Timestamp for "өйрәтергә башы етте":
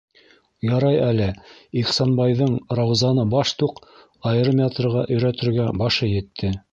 5.17-6.51